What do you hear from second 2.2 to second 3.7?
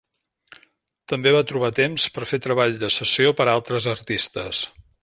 fer treball de sessió per a